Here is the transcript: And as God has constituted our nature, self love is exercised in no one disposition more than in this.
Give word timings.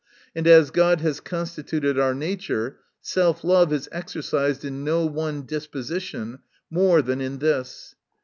And 0.35 0.47
as 0.47 0.71
God 0.71 1.01
has 1.01 1.19
constituted 1.19 1.99
our 1.99 2.15
nature, 2.15 2.79
self 3.01 3.43
love 3.43 3.71
is 3.71 3.87
exercised 3.91 4.65
in 4.65 4.83
no 4.83 5.05
one 5.05 5.45
disposition 5.45 6.39
more 6.71 7.03
than 7.03 7.21
in 7.21 7.37
this. 7.37 7.93